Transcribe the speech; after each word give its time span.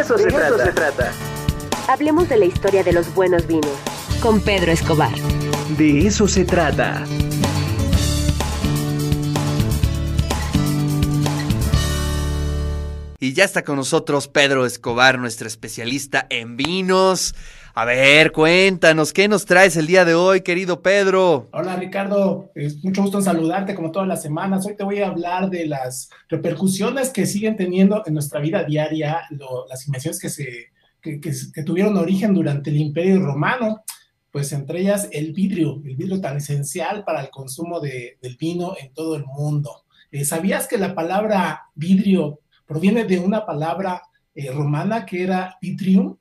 eso, 0.00 0.18
se, 0.18 0.26
trata. 0.26 0.64
se 0.64 0.72
trata. 0.72 1.12
Hablemos 1.88 2.28
de 2.28 2.36
la 2.36 2.44
historia 2.44 2.82
de 2.82 2.92
los 2.92 3.12
buenos 3.14 3.46
vinos. 3.46 3.70
Con 4.20 4.40
Pedro 4.40 4.72
Escobar. 4.72 5.14
De 5.76 6.06
eso 6.06 6.28
se 6.28 6.44
trata. 6.44 7.04
Y 13.30 13.32
ya 13.32 13.44
está 13.44 13.62
con 13.62 13.76
nosotros 13.76 14.26
Pedro 14.26 14.66
Escobar, 14.66 15.16
nuestro 15.16 15.46
especialista 15.46 16.26
en 16.30 16.56
vinos. 16.56 17.32
A 17.74 17.84
ver, 17.84 18.32
cuéntanos, 18.32 19.12
¿qué 19.12 19.28
nos 19.28 19.44
traes 19.44 19.76
el 19.76 19.86
día 19.86 20.04
de 20.04 20.14
hoy, 20.14 20.40
querido 20.40 20.82
Pedro? 20.82 21.48
Hola, 21.52 21.76
Ricardo. 21.76 22.50
Es 22.56 22.82
mucho 22.82 23.02
gusto 23.02 23.18
en 23.18 23.22
saludarte 23.22 23.76
como 23.76 23.92
todas 23.92 24.08
las 24.08 24.20
semanas. 24.20 24.66
Hoy 24.66 24.74
te 24.74 24.82
voy 24.82 25.00
a 25.00 25.06
hablar 25.06 25.48
de 25.48 25.66
las 25.66 26.10
repercusiones 26.28 27.10
que 27.10 27.24
siguen 27.24 27.54
teniendo 27.54 28.02
en 28.04 28.14
nuestra 28.14 28.40
vida 28.40 28.64
diaria, 28.64 29.20
las 29.68 29.86
invenciones 29.86 30.18
que, 30.18 30.28
se, 30.28 30.72
que, 31.00 31.62
tuvieron 31.62 31.96
origen 31.98 32.34
durante 32.34 32.70
el 32.70 32.78
Imperio 32.78 33.20
Romano 33.20 33.84
pues 34.32 34.52
entre 34.52 34.80
ellas 34.80 35.08
el 35.12 35.32
vidrio, 35.32 35.80
el 35.84 35.94
vidrio 35.94 36.20
tan 36.20 36.38
esencial 36.38 37.04
para 37.04 37.20
el 37.20 37.30
consumo 37.30 37.78
de, 37.78 38.18
del 38.20 38.36
vino 38.36 38.74
en 38.76 38.92
todo 38.92 39.14
el 39.14 39.24
mundo. 39.24 39.84
Eh, 40.10 40.24
¿Sabías 40.24 40.66
que 40.66 40.78
la 40.78 40.96
palabra 40.96 41.68
vidrio 41.76 42.40
proviene 42.70 43.02
de 43.02 43.18
una 43.18 43.44
palabra 43.44 44.00
eh, 44.32 44.48
romana 44.52 45.04
que 45.04 45.24
era 45.24 45.58
vitrium? 45.60 46.16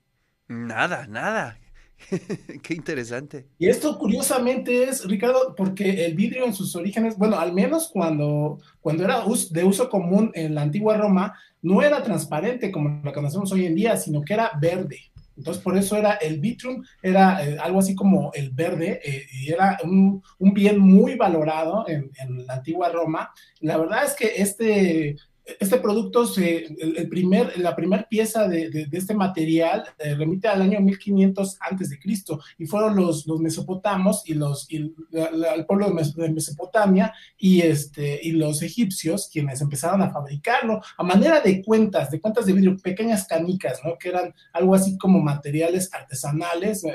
Nada, 0.48 1.05
nada. 1.05 1.59
Qué 2.63 2.73
interesante. 2.73 3.45
Y 3.59 3.67
esto 3.67 3.99
curiosamente 3.99 4.85
es, 4.85 5.05
Ricardo, 5.05 5.53
porque 5.55 6.05
el 6.05 6.16
vidrio 6.16 6.45
en 6.45 6.55
sus 6.55 6.75
orígenes, 6.75 7.17
bueno, 7.20 7.38
al 7.38 7.53
menos 7.53 7.89
cuando, 7.94 8.58
cuando 8.81 9.03
era 9.03 9.23
de 9.52 9.63
uso 9.63 9.91
común 9.91 10.31
en 10.34 10.55
la 10.55 10.63
antigua 10.63 10.98
Roma, 10.98 11.35
no 11.62 11.84
era 11.84 12.02
transparente 12.02 12.72
como 12.72 13.00
lo 13.03 13.13
conocemos 13.13 13.52
hoy 13.52 13.67
en 13.67 13.75
día, 13.75 13.95
sino 13.95 14.23
que 14.23 14.34
era 14.34 14.52
verde. 14.59 15.11
Entonces, 15.38 15.61
por 15.61 15.77
eso 15.77 15.95
era 15.97 16.13
el 16.16 16.39
vitrium, 16.39 16.84
era 17.02 17.45
eh, 17.45 17.58
algo 17.61 17.78
así 17.78 17.94
como 17.94 18.31
el 18.34 18.50
verde, 18.50 19.00
eh, 19.06 19.23
y 19.31 19.52
era 19.52 19.78
un, 19.84 20.22
un, 20.39 20.53
bien 20.53 20.80
muy 20.80 21.16
valorado 21.16 21.88
en, 21.88 22.09
en, 22.19 22.45
la 22.47 22.56
antigua 22.56 22.89
Roma. 22.89 23.31
La 23.61 23.78
verdad 23.78 24.03
es 24.03 24.16
que 24.16 24.34
este 24.41 25.16
este 25.59 25.78
producto, 25.80 26.25
se, 26.25 26.66
el, 26.66 27.09
primer, 27.09 27.58
la 27.59 27.75
primera 27.75 28.08
pieza 28.08 28.47
de, 28.47 28.88
este 28.92 29.14
material 29.14 29.83
eh, 29.97 30.16
remite 30.16 30.47
al 30.47 30.61
año 30.61 30.80
1500 30.80 31.58
antes 31.61 31.89
de 31.89 32.00
Cristo 32.00 32.39
y 32.58 32.66
fueron 32.66 32.95
los, 32.95 33.25
los 33.28 33.39
mesopotamos 33.39 34.23
y 34.25 34.33
los 34.33 34.67
el 34.69 35.66
pueblo 35.66 35.91
de 35.91 36.30
Mesopotamia 36.30 37.14
y 37.38 37.61
este 37.61 38.19
y 38.22 38.31
los 38.33 38.61
egipcios 38.61 39.30
quienes 39.31 39.61
empezaron 39.61 40.02
a 40.02 40.11
fabricarlo 40.11 40.81
a 40.97 41.03
manera 41.03 41.41
de 41.41 41.63
cuentas, 41.63 42.11
de 42.11 42.19
cuentas 42.19 42.45
de 42.45 42.53
vidrio, 42.53 42.78
pequeñas 42.78 43.25
canicas, 43.25 43.81
¿no? 43.84 43.97
Que 43.97 44.09
eran 44.09 44.34
algo 44.53 44.75
así 44.75 44.97
como 44.97 45.19
materiales 45.19 45.94
artesanales, 45.94 46.84
eh, 46.84 46.94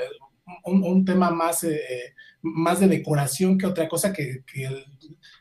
un, 0.63 1.05
tema 1.05 1.31
más, 1.31 1.63
eh, 1.63 2.13
más 2.41 2.79
de 2.79 2.87
decoración 2.87 3.57
que 3.57 3.65
otra 3.65 3.87
cosa 3.87 4.13
que, 4.13 4.43
que 4.45 4.65
el, 4.65 4.85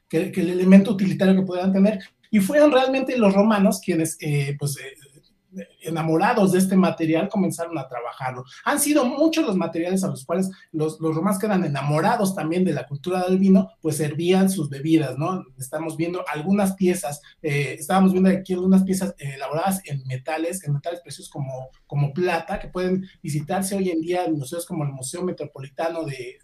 que, 0.09 0.41
el 0.41 0.51
elemento 0.51 0.93
utilitario 0.93 1.35
que 1.35 1.43
pudieran 1.43 1.73
tener, 1.73 2.01
y 2.35 2.41
fueron 2.41 2.73
realmente 2.73 3.17
los 3.17 3.33
romanos 3.33 3.81
quienes, 3.81 4.17
eh, 4.21 4.57
pues, 4.59 4.77
eh, 4.77 5.63
enamorados 5.83 6.51
de 6.51 6.59
este 6.59 6.75
material, 6.75 7.29
comenzaron 7.29 7.79
a 7.79 7.87
trabajarlo. 7.87 8.43
Han 8.65 8.81
sido 8.81 9.05
muchos 9.05 9.47
los 9.47 9.57
materiales 9.57 10.03
a 10.03 10.09
los 10.09 10.25
cuales 10.25 10.51
los, 10.73 10.99
los 10.99 11.15
romanos 11.15 11.39
quedan 11.39 11.65
enamorados 11.65 12.35
también 12.35 12.65
de 12.65 12.73
la 12.73 12.89
cultura 12.89 13.23
del 13.23 13.39
vino, 13.39 13.71
pues 13.81 13.99
servían 13.99 14.51
sus 14.51 14.69
bebidas, 14.69 15.17
¿no? 15.17 15.45
Estamos 15.57 15.97
viendo 15.97 16.25
algunas 16.27 16.75
piezas, 16.75 17.23
eh, 17.41 17.77
estábamos 17.79 18.11
viendo 18.11 18.31
aquí 18.31 18.53
algunas 18.53 18.83
piezas 18.83 19.15
elaboradas 19.17 19.81
en 19.85 20.05
metales, 20.09 20.65
en 20.65 20.73
metales 20.73 21.03
preciosos 21.03 21.31
como, 21.31 21.69
como 21.87 22.13
plata, 22.13 22.59
que 22.59 22.67
pueden 22.67 23.09
visitarse 23.23 23.77
hoy 23.77 23.91
en 23.91 24.01
día 24.01 24.25
en 24.25 24.37
museos 24.37 24.67
como 24.67 24.83
el 24.83 24.91
Museo 24.91 25.23
Metropolitano 25.23 26.03
de 26.03 26.41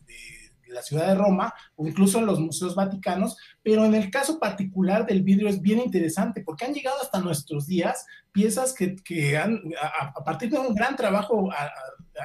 la 0.71 0.83
ciudad 0.83 1.09
de 1.09 1.15
Roma 1.15 1.53
o 1.77 1.87
incluso 1.87 2.19
en 2.19 2.27
los 2.27 2.41
museos 2.41 2.75
vaticanos, 2.75 3.37
pero 3.63 3.85
en 3.85 3.95
el 3.95 4.11
caso 4.11 4.39
particular 4.39 5.07
del 5.07 5.23
vidrio 5.23 5.49
es 5.49 5.61
bien 5.61 5.81
interesante 5.81 6.43
porque 6.43 6.65
han 6.65 6.75
llegado 6.75 7.01
hasta 7.01 7.21
nuestros 7.21 7.67
días 7.67 8.07
piezas 8.33 8.75
que, 8.75 9.37
han, 9.37 9.61
a, 9.81 10.25
partir 10.25 10.51
de 10.51 10.59
un 10.59 10.75
gran 10.75 10.97
trabajo 10.97 11.51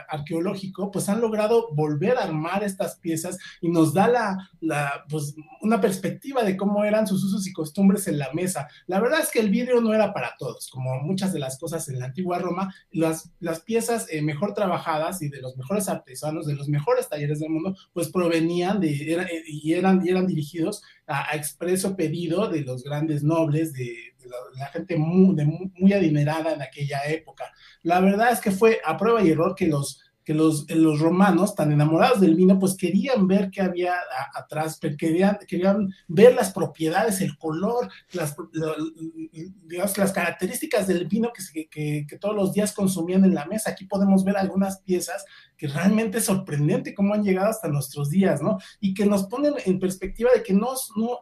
arqueológico, 0.07 0.91
pues 0.91 1.09
han 1.09 1.21
logrado 1.21 1.69
volver 1.73 2.17
a 2.17 2.23
armar 2.23 2.63
estas 2.63 2.97
piezas 2.97 3.37
y 3.61 3.69
nos 3.69 3.93
da 3.93 4.07
la, 4.07 4.49
la, 4.59 5.05
pues, 5.09 5.35
una 5.61 5.79
perspectiva 5.81 6.43
de 6.43 6.57
cómo 6.57 6.83
eran 6.83 7.07
sus 7.07 7.23
usos 7.23 7.47
y 7.47 7.53
costumbres 7.53 8.07
en 8.07 8.19
la 8.19 8.31
mesa. 8.33 8.67
La 8.87 8.99
verdad 8.99 9.21
es 9.21 9.31
que 9.31 9.39
el 9.39 9.49
vidrio 9.49 9.81
no 9.81 9.93
era 9.93 10.13
para 10.13 10.35
todos, 10.37 10.69
como 10.69 10.99
muchas 11.01 11.33
de 11.33 11.39
las 11.39 11.57
cosas 11.57 11.87
en 11.89 11.99
la 11.99 12.05
antigua 12.05 12.39
Roma, 12.39 12.73
las, 12.91 13.31
las 13.39 13.61
piezas 13.61 14.07
eh, 14.09 14.21
mejor 14.21 14.53
trabajadas 14.53 15.21
y 15.21 15.29
de 15.29 15.41
los 15.41 15.57
mejores 15.57 15.89
artesanos, 15.89 16.45
de 16.45 16.55
los 16.55 16.67
mejores 16.67 17.09
talleres 17.09 17.39
del 17.39 17.49
mundo, 17.49 17.75
pues 17.93 18.09
provenían 18.09 18.79
de, 18.79 19.13
eh, 19.13 19.43
y, 19.47 19.73
eran, 19.73 20.05
y 20.05 20.09
eran 20.09 20.27
dirigidos 20.27 20.83
a, 21.07 21.31
a 21.31 21.35
expreso 21.35 21.95
pedido 21.95 22.47
de 22.47 22.61
los 22.61 22.83
grandes 22.83 23.23
nobles, 23.23 23.73
de, 23.73 24.14
la, 24.57 24.67
gente 24.67 24.97
muy, 24.97 25.93
adinerada 25.93 26.53
en 26.53 26.61
aquella 26.61 27.05
época. 27.07 27.45
La 27.83 27.99
verdad 27.99 28.31
es 28.31 28.39
que 28.39 28.51
fue 28.51 28.81
a 28.83 28.97
prueba 28.97 29.23
y 29.23 29.29
error 29.31 29.55
que 29.55 29.67
los 29.67 30.01
que 30.25 30.33
los, 30.33 30.67
los 30.71 30.99
romanos, 30.99 31.53
tan 31.53 31.71
enamorados 31.71 32.19
del 32.19 32.33
vino, 32.33 32.57
pues 32.57 32.75
querían 32.75 33.27
ver 33.27 33.51
qué 33.51 33.61
había 33.61 33.93
atrás, 34.33 34.79
querían, 34.97 35.37
querían 35.47 35.93
ver 36.07 36.33
las 36.33 36.51
propiedades, 36.51 37.21
el 37.21 37.37
color, 37.37 37.87
las, 38.11 38.35
las 39.97 40.11
características 40.11 40.87
del 40.87 41.05
vino 41.05 41.31
que, 41.31 41.69
que, 41.69 42.17
todos 42.17 42.35
los 42.35 42.53
días 42.53 42.73
consumían 42.73 43.23
en 43.23 43.35
la 43.35 43.45
mesa. 43.45 43.69
Aquí 43.69 43.85
podemos 43.85 44.23
ver 44.23 44.35
algunas 44.35 44.79
piezas 44.79 45.25
que 45.57 45.67
realmente 45.67 46.17
es 46.17 46.25
sorprendente 46.25 46.93
cómo 46.93 47.13
han 47.13 47.23
llegado 47.23 47.49
hasta 47.49 47.67
nuestros 47.67 48.09
días, 48.09 48.41
¿no? 48.41 48.57
Y 48.79 48.93
que 48.93 49.05
nos 49.05 49.27
ponen 49.27 49.53
en 49.65 49.79
perspectiva 49.79 50.29
de 50.35 50.43
que 50.43 50.53
no, 50.53 50.73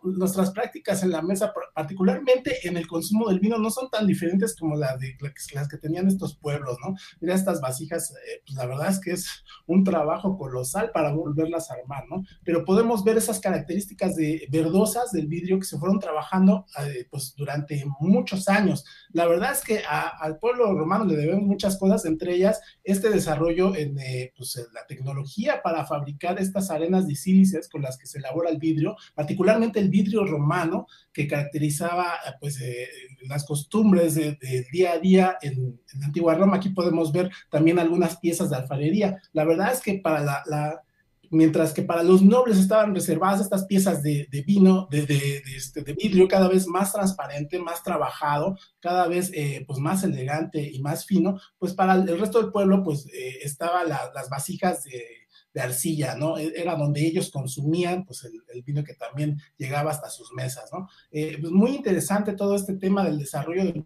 nuestras 0.04 0.52
prácticas 0.52 1.04
en 1.04 1.12
la 1.12 1.22
mesa, 1.22 1.54
particularmente 1.74 2.68
en 2.68 2.78
el 2.78 2.88
consumo 2.88 3.30
del 3.30 3.40
vino, 3.40 3.58
no 3.58 3.70
son 3.70 3.90
tan 3.90 4.08
diferentes 4.08 4.56
como 4.56 4.76
las, 4.76 5.00
de, 5.00 5.16
las 5.54 5.68
que 5.68 5.78
tenían 5.78 6.08
estos 6.08 6.36
pueblos, 6.36 6.78
¿no? 6.84 6.96
Mira, 7.20 7.36
estas 7.36 7.62
vasijas, 7.62 8.12
eh, 8.12 8.42
pues 8.46 8.56
la 8.58 8.66
verdad 8.66 8.90
es 8.90 9.00
que 9.00 9.12
es 9.12 9.28
un 9.68 9.84
trabajo 9.84 10.38
colosal 10.38 10.92
para 10.92 11.12
volverlas 11.14 11.70
a 11.70 11.76
armar, 11.76 12.06
¿no? 12.10 12.24
Pero 12.44 12.66
podemos 12.66 13.04
ver 13.04 13.18
esas 13.18 13.40
características 13.40 14.16
de 14.16 14.48
verdosas 14.50 15.12
del 15.12 15.28
vidrio 15.28 15.60
que 15.60 15.66
se 15.66 15.78
fueron 15.78 16.00
trabajando 16.00 16.66
eh, 16.80 17.08
pues 17.10 17.36
durante 17.36 17.86
muchos 18.00 18.48
años. 18.48 18.86
La 19.12 19.28
verdad 19.28 19.52
es 19.52 19.62
que 19.62 19.82
al 19.88 20.40
pueblo 20.40 20.74
romano 20.74 21.06
le 21.06 21.16
debemos 21.16 21.44
muchas 21.44 21.78
cosas, 21.78 22.06
entre 22.06 22.36
ellas 22.36 22.62
este 22.84 23.10
desarrollo 23.10 23.76
en... 23.76 24.00
Eh, 24.00 24.23
pues, 24.36 24.56
eh, 24.58 24.66
la 24.74 24.86
tecnología 24.86 25.62
para 25.62 25.86
fabricar 25.86 26.40
estas 26.40 26.70
arenas 26.70 27.08
de 27.08 27.16
sílices 27.16 27.68
con 27.68 27.82
las 27.82 27.98
que 27.98 28.08
se 28.08 28.20
elabora 28.20 28.50
el 28.50 28.58
vidrio, 28.58 28.96
particularmente 29.16 29.80
el 29.80 29.90
vidrio 29.90 30.26
romano, 30.26 30.88
que 31.12 31.28
caracterizaba 31.28 32.14
pues, 32.40 32.62
eh, 32.62 32.88
las 33.28 33.46
costumbres 33.46 34.16
del 34.16 34.38
día 34.72 34.94
a 34.94 35.00
día 35.00 35.38
en, 35.42 35.80
la 36.00 36.06
antigua 36.08 36.36
Roma. 36.36 36.58
Aquí 36.58 36.70
podemos 36.70 37.12
ver 37.12 37.32
también 37.50 37.80
algunas 37.80 38.18
piezas 38.18 38.50
de 38.50 38.58
alfarería. 38.58 39.22
La 39.32 39.44
verdad 39.44 39.74
es 39.74 39.82
que 39.82 39.96
para 39.96 40.44
la 40.46 40.84
mientras 41.34 41.74
que 41.74 41.82
para 41.82 42.04
los 42.04 42.22
nobles 42.22 42.58
estaban 42.58 42.94
reservadas 42.94 43.42
estas 43.42 43.66
piezas 43.66 44.02
de, 44.04 44.28
vino, 44.46 44.88
este, 44.92 45.82
de, 45.84 45.94
vidrio 45.94 46.28
cada 46.28 46.48
vez 46.48 46.68
más 46.68 46.94
transparente, 46.94 47.60
más 47.60 47.84
trabajado, 47.84 48.58
cada 48.80 49.08
vez 49.08 49.32
eh, 49.34 49.64
pues 49.68 49.80
más 49.80 50.04
elegante 50.04 50.62
y 50.72 50.80
más 50.82 51.06
fino, 51.06 51.40
pues 51.58 51.74
para 51.74 51.96
el 51.96 52.20
resto 52.20 52.42
del 52.42 52.52
pueblo 52.52 52.84
pues 52.84 53.08
eh, 53.08 53.40
estaban 53.44 53.90
las 53.90 54.30
vasijas 54.30 54.84
de 54.84 55.24
de 55.54 55.62
arcilla, 55.62 56.16
¿no? 56.16 56.38
E, 56.38 56.52
era 56.56 56.76
donde 56.76 57.06
ellos 57.06 57.30
consumían, 57.30 58.06
pues, 58.06 58.24
el, 58.26 58.64
vino 58.64 58.84
que 58.84 58.96
también 58.96 59.40
llegaba 59.58 59.92
hasta 59.92 60.10
sus 60.10 60.32
mesas, 60.34 60.70
¿no? 60.72 60.90
Eh, 61.12 61.38
pues 61.40 61.52
muy 61.52 61.76
interesante 61.76 62.34
todo 62.34 62.56
este 62.56 62.76
tema 62.76 63.04
del 63.04 63.20
desarrollo 63.20 63.66
del 63.66 63.86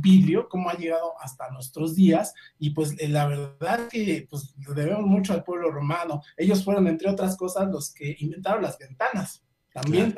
vidrio, 0.00 0.48
cómo 0.48 0.68
ha 0.68 0.74
llegado 0.76 1.14
hasta 1.20 1.50
nuestros 1.50 1.94
días, 1.94 2.34
y 2.58 2.70
pues 2.70 2.94
eh, 2.98 3.08
la 3.08 3.26
verdad 3.26 3.88
que, 3.88 4.26
pues, 4.28 4.54
debemos 4.74 5.06
mucho 5.06 5.32
al 5.32 5.44
pueblo 5.44 5.70
romano. 5.70 6.22
Ellos 6.36 6.64
fueron, 6.64 6.86
entre 6.86 7.08
otras 7.10 7.36
cosas, 7.36 7.68
los 7.70 7.92
que 7.92 8.16
inventaron 8.18 8.62
las 8.62 8.78
ventanas. 8.78 9.42
También, 9.74 10.14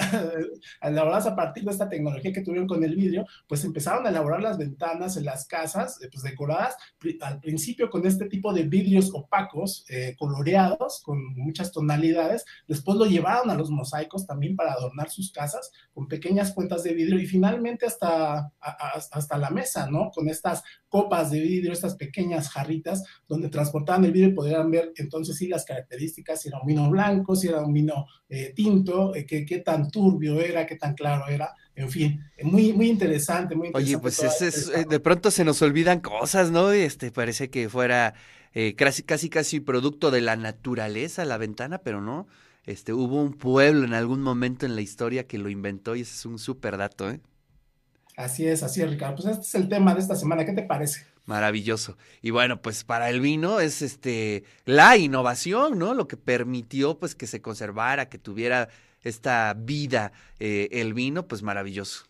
elaboradas 0.82 1.26
a 1.26 1.34
partir 1.34 1.64
de 1.64 1.70
esta 1.70 1.88
tecnología 1.88 2.30
que 2.30 2.42
tuvieron 2.42 2.68
con 2.68 2.84
el 2.84 2.94
vidrio, 2.94 3.24
pues 3.48 3.64
empezaron 3.64 4.06
a 4.06 4.10
elaborar 4.10 4.42
las 4.42 4.58
ventanas 4.58 5.16
en 5.16 5.24
las 5.24 5.46
casas, 5.46 5.98
eh, 6.02 6.10
pues 6.12 6.22
decoradas 6.22 6.76
al 7.22 7.40
principio 7.40 7.88
con 7.88 8.06
este 8.06 8.26
tipo 8.26 8.52
de 8.52 8.64
vidrios 8.64 9.10
opacos, 9.14 9.86
eh, 9.88 10.14
coloreados, 10.18 11.00
con 11.02 11.34
muchas 11.36 11.72
tonalidades. 11.72 12.44
Después 12.68 12.98
lo 12.98 13.06
llevaron 13.06 13.48
a 13.48 13.54
los 13.54 13.70
mosaicos 13.70 14.26
también 14.26 14.56
para 14.56 14.72
adornar 14.74 15.08
sus 15.08 15.32
casas 15.32 15.72
con 15.94 16.06
pequeñas 16.06 16.52
cuentas 16.52 16.82
de 16.82 16.92
vidrio 16.92 17.18
y 17.18 17.26
finalmente 17.26 17.86
hasta, 17.86 18.52
hasta 18.60 19.38
la 19.38 19.48
mesa, 19.48 19.90
¿no? 19.90 20.10
Con 20.10 20.28
estas 20.28 20.62
copas 20.96 21.30
de 21.30 21.40
vidrio, 21.40 21.72
estas 21.72 21.96
pequeñas 21.96 22.48
jarritas 22.48 23.02
donde 23.28 23.50
transportaban 23.50 24.04
el 24.06 24.12
vidrio 24.12 24.30
y 24.30 24.34
podrían 24.34 24.70
ver 24.70 24.92
entonces 24.96 25.36
sí 25.36 25.46
las 25.46 25.66
características, 25.66 26.40
si 26.40 26.48
era 26.48 26.58
un 26.60 26.66
vino 26.66 26.88
blanco, 26.88 27.36
si 27.36 27.48
era 27.48 27.60
un 27.60 27.72
vino 27.72 28.06
eh, 28.30 28.52
tinto, 28.54 29.14
eh, 29.14 29.26
qué, 29.26 29.44
qué 29.44 29.58
tan 29.58 29.90
turbio 29.90 30.40
era, 30.40 30.66
qué 30.66 30.76
tan 30.76 30.94
claro 30.94 31.28
era 31.28 31.54
en 31.74 31.90
fin, 31.90 32.24
muy, 32.42 32.72
muy 32.72 32.88
interesante, 32.88 33.54
muy 33.54 33.66
interesante. 33.66 33.96
Oye, 33.96 34.02
pues 34.02 34.42
es, 34.42 34.70
eh, 34.70 34.86
de 34.88 34.98
pronto 34.98 35.30
se 35.30 35.44
nos 35.44 35.60
olvidan 35.60 36.00
cosas, 36.00 36.50
¿no? 36.50 36.72
Este, 36.72 37.10
parece 37.10 37.50
que 37.50 37.68
fuera 37.68 38.14
eh, 38.54 38.74
casi, 38.74 39.02
casi, 39.02 39.28
casi 39.28 39.60
producto 39.60 40.10
de 40.10 40.22
la 40.22 40.36
naturaleza 40.36 41.26
la 41.26 41.36
ventana, 41.36 41.78
pero 41.78 42.00
no. 42.00 42.26
Este, 42.64 42.94
hubo 42.94 43.20
un 43.20 43.34
pueblo 43.34 43.84
en 43.84 43.92
algún 43.92 44.22
momento 44.22 44.64
en 44.64 44.74
la 44.74 44.80
historia 44.80 45.26
que 45.26 45.36
lo 45.36 45.50
inventó 45.50 45.94
y 45.94 46.00
ese 46.00 46.14
es 46.14 46.24
un 46.24 46.38
súper 46.38 46.78
dato, 46.78 47.10
¿eh? 47.10 47.20
Así 48.16 48.46
es, 48.46 48.62
así 48.62 48.80
es, 48.80 48.90
Ricardo. 48.90 49.16
Pues 49.16 49.28
este 49.28 49.42
es 49.42 49.54
el 49.54 49.68
tema 49.68 49.94
de 49.94 50.00
esta 50.00 50.16
semana. 50.16 50.44
¿Qué 50.44 50.52
te 50.52 50.62
parece? 50.62 51.06
Maravilloso. 51.26 51.98
Y 52.22 52.30
bueno, 52.30 52.62
pues 52.62 52.82
para 52.82 53.10
el 53.10 53.20
vino 53.20 53.60
es 53.60 53.82
este 53.82 54.44
la 54.64 54.96
innovación, 54.96 55.78
¿no? 55.78 55.92
Lo 55.92 56.08
que 56.08 56.16
permitió 56.16 56.98
pues 56.98 57.14
que 57.14 57.26
se 57.26 57.42
conservara, 57.42 58.08
que 58.08 58.18
tuviera 58.18 58.68
esta 59.02 59.54
vida 59.54 60.12
eh, 60.38 60.68
el 60.72 60.94
vino, 60.94 61.28
pues 61.28 61.42
maravilloso. 61.42 62.06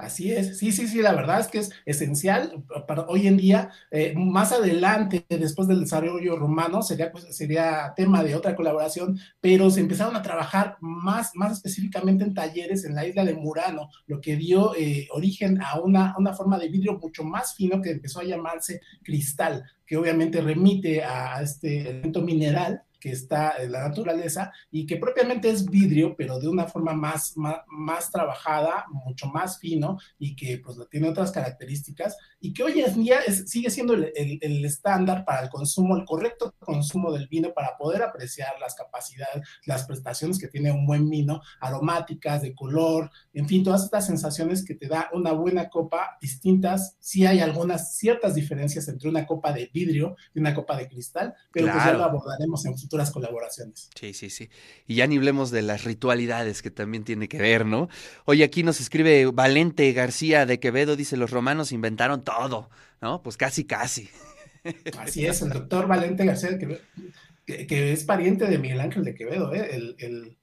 Así 0.00 0.32
es, 0.32 0.58
sí, 0.58 0.72
sí, 0.72 0.88
sí, 0.88 1.02
la 1.02 1.12
verdad 1.12 1.40
es 1.40 1.48
que 1.48 1.58
es 1.58 1.70
esencial 1.84 2.64
para 2.88 3.02
hoy 3.02 3.26
en 3.26 3.36
día. 3.36 3.70
Eh, 3.90 4.14
más 4.16 4.52
adelante, 4.52 5.26
después 5.28 5.68
del 5.68 5.80
desarrollo 5.80 6.36
romano, 6.36 6.82
sería, 6.82 7.12
pues, 7.12 7.36
sería 7.36 7.92
tema 7.94 8.22
de 8.22 8.34
otra 8.34 8.56
colaboración, 8.56 9.18
pero 9.40 9.70
se 9.70 9.80
empezaron 9.80 10.16
a 10.16 10.22
trabajar 10.22 10.76
más, 10.80 11.32
más 11.34 11.52
específicamente 11.52 12.24
en 12.24 12.34
talleres 12.34 12.84
en 12.84 12.94
la 12.94 13.06
isla 13.06 13.24
de 13.24 13.34
Murano, 13.34 13.90
lo 14.06 14.20
que 14.20 14.36
dio 14.36 14.74
eh, 14.76 15.08
origen 15.12 15.60
a 15.62 15.80
una, 15.80 16.14
una 16.18 16.32
forma 16.32 16.58
de 16.58 16.68
vidrio 16.68 16.98
mucho 16.98 17.22
más 17.22 17.54
fino 17.54 17.80
que 17.82 17.90
empezó 17.90 18.20
a 18.20 18.24
llamarse 18.24 18.80
cristal, 19.02 19.64
que 19.86 19.96
obviamente 19.96 20.40
remite 20.40 21.04
a 21.04 21.42
este 21.42 21.80
elemento 21.80 22.22
mineral 22.22 22.82
que 23.00 23.10
está 23.10 23.54
en 23.58 23.72
la 23.72 23.88
naturaleza 23.88 24.52
y 24.70 24.86
que 24.86 24.96
propiamente 24.96 25.50
es 25.50 25.64
vidrio, 25.64 26.14
pero 26.16 26.38
de 26.38 26.48
una 26.48 26.66
forma 26.66 26.92
más, 26.92 27.34
más, 27.36 28.10
trabajada, 28.10 28.84
mucho 28.90 29.26
más 29.26 29.58
fino 29.58 29.98
y 30.18 30.36
que 30.36 30.58
pues 30.58 30.76
tiene 30.90 31.08
otras 31.08 31.32
características 31.32 32.16
y 32.40 32.52
que 32.52 32.62
hoy 32.62 32.80
en 32.80 33.02
día 33.02 33.20
sigue 33.46 33.70
siendo 33.70 33.94
el, 33.94 34.12
el, 34.14 34.64
estándar 34.64 35.24
para 35.24 35.42
el 35.42 35.48
consumo, 35.48 35.96
el 35.96 36.04
correcto 36.04 36.54
consumo 36.58 37.12
del 37.12 37.28
vino 37.28 37.52
para 37.54 37.76
poder 37.76 38.02
apreciar 38.02 38.54
las 38.60 38.74
capacidades, 38.74 39.46
las 39.64 39.86
prestaciones 39.86 40.38
que 40.38 40.48
tiene 40.48 40.70
un 40.70 40.86
buen 40.86 41.08
vino, 41.08 41.40
aromáticas, 41.60 42.42
de 42.42 42.54
color, 42.54 43.10
en 43.32 43.48
fin, 43.48 43.64
todas 43.64 43.84
estas 43.84 44.06
sensaciones 44.06 44.64
que 44.64 44.74
te 44.74 44.88
da 44.88 45.08
una 45.12 45.32
buena 45.32 45.68
copa 45.68 46.18
distintas. 46.20 46.96
Sí 46.98 47.26
hay 47.26 47.40
algunas 47.40 47.96
ciertas 47.96 48.34
diferencias 48.34 48.88
entre 48.88 49.08
una 49.08 49.26
copa 49.26 49.52
de 49.52 49.70
vidrio 49.72 50.16
y 50.34 50.40
una 50.40 50.54
copa 50.54 50.76
de 50.76 50.88
cristal, 50.88 51.34
pero 51.52 51.70
pues 51.70 51.84
ya 51.84 51.92
lo 51.92 52.04
abordaremos 52.04 52.64
en 52.66 52.76
futuras 52.90 53.12
colaboraciones. 53.12 53.88
Sí, 53.94 54.12
sí, 54.14 54.30
sí. 54.30 54.50
Y 54.88 54.96
ya 54.96 55.06
ni 55.06 55.16
hablemos 55.16 55.52
de 55.52 55.62
las 55.62 55.84
ritualidades 55.84 56.60
que 56.60 56.72
también 56.72 57.04
tiene 57.04 57.28
que 57.28 57.38
ver, 57.38 57.64
¿no? 57.64 57.88
Hoy 58.24 58.42
aquí 58.42 58.64
nos 58.64 58.80
escribe 58.80 59.26
Valente 59.26 59.92
García 59.92 60.44
de 60.44 60.58
Quevedo, 60.58 60.96
dice, 60.96 61.16
los 61.16 61.30
romanos 61.30 61.70
inventaron 61.70 62.24
todo, 62.24 62.68
¿no? 63.00 63.22
Pues 63.22 63.36
casi, 63.36 63.64
casi. 63.64 64.10
Así 64.98 65.24
es, 65.24 65.40
el 65.42 65.50
doctor 65.50 65.86
Valente 65.86 66.24
García 66.24 66.50
de 66.50 66.58
Quevedo, 66.58 66.80
que, 67.46 67.92
es 67.92 68.02
pariente 68.02 68.46
de 68.46 68.58
Miguel 68.58 68.80
Ángel 68.80 69.04
de 69.04 69.14
Quevedo, 69.14 69.54
¿eh? 69.54 69.68
el, 69.70 69.94
el, 70.00 70.36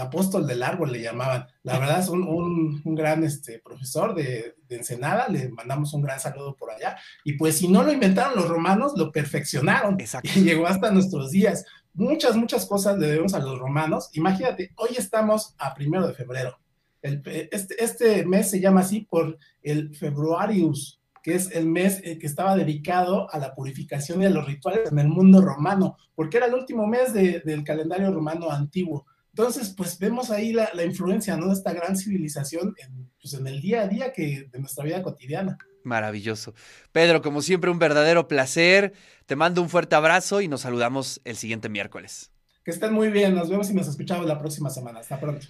apóstol 0.00 0.46
del 0.46 0.62
árbol 0.62 0.92
le 0.92 1.02
llamaban. 1.02 1.46
La 1.62 1.78
verdad 1.78 2.00
es 2.00 2.08
un, 2.08 2.22
un, 2.22 2.94
gran 2.94 3.24
este, 3.24 3.58
profesor 3.58 4.14
de, 4.14 4.54
de, 4.68 4.76
Ensenada, 4.76 5.28
le 5.28 5.48
mandamos 5.48 5.92
un 5.94 6.02
gran 6.02 6.20
saludo 6.20 6.54
por 6.56 6.70
allá. 6.70 6.96
Y 7.24 7.32
pues 7.34 7.58
si 7.58 7.68
no 7.68 7.82
lo 7.82 7.92
inventaron 7.92 8.36
los 8.36 8.48
romanos, 8.48 8.92
lo 8.96 9.10
perfeccionaron. 9.10 9.98
Y 10.34 10.40
llegó 10.42 10.66
hasta 10.66 10.90
nuestros 10.90 11.30
días. 11.30 11.64
Muchas, 11.92 12.36
muchas 12.36 12.66
cosas 12.66 12.98
le 12.98 13.08
debemos 13.08 13.34
a 13.34 13.40
los 13.40 13.58
romanos. 13.58 14.10
Imagínate, 14.12 14.72
hoy 14.76 14.90
estamos 14.96 15.54
a 15.58 15.74
primero 15.74 16.06
de 16.06 16.14
febrero. 16.14 16.58
El, 17.02 17.22
este, 17.50 17.82
este 17.82 18.24
mes 18.26 18.50
se 18.50 18.60
llama 18.60 18.80
así 18.80 19.00
por 19.00 19.38
el 19.62 19.94
Februarius, 19.96 20.99
que 21.22 21.34
es 21.34 21.50
el 21.52 21.66
mes 21.66 22.00
eh, 22.04 22.18
que 22.18 22.26
estaba 22.26 22.56
dedicado 22.56 23.32
a 23.32 23.38
la 23.38 23.54
purificación 23.54 24.22
y 24.22 24.26
a 24.26 24.30
los 24.30 24.46
rituales 24.46 24.90
en 24.90 24.98
el 24.98 25.08
mundo 25.08 25.40
romano, 25.40 25.96
porque 26.14 26.38
era 26.38 26.46
el 26.46 26.54
último 26.54 26.86
mes 26.86 27.12
del 27.12 27.64
calendario 27.64 28.12
romano 28.12 28.50
antiguo. 28.50 29.06
Entonces, 29.32 29.72
pues 29.76 29.98
vemos 29.98 30.30
ahí 30.30 30.52
la, 30.52 30.70
influencia, 30.84 31.36
¿no? 31.36 31.46
De 31.46 31.52
esta 31.54 31.72
gran 31.72 31.96
civilización 31.96 32.74
en, 32.78 33.10
pues, 33.20 33.34
en 33.34 33.46
el 33.46 33.60
día 33.60 33.82
a 33.82 33.88
día 33.88 34.12
que, 34.12 34.48
de 34.50 34.58
nuestra 34.58 34.84
vida 34.84 35.02
cotidiana. 35.02 35.56
Maravilloso. 35.84 36.54
Pedro, 36.92 37.22
como 37.22 37.42
siempre, 37.42 37.70
un 37.70 37.78
verdadero 37.78 38.28
placer. 38.28 38.92
Te 39.26 39.36
mando 39.36 39.62
un 39.62 39.68
fuerte 39.68 39.94
abrazo 39.94 40.40
y 40.40 40.48
nos 40.48 40.62
saludamos 40.62 41.20
el 41.24 41.36
siguiente 41.36 41.68
miércoles. 41.68 42.32
Que 42.64 42.72
estén 42.72 42.92
muy 42.92 43.08
bien, 43.08 43.34
nos 43.34 43.48
vemos 43.48 43.70
y 43.70 43.74
nos 43.74 43.88
escuchamos 43.88 44.26
la 44.26 44.38
próxima 44.38 44.68
semana. 44.68 45.00
Hasta 45.00 45.18
pronto. 45.18 45.46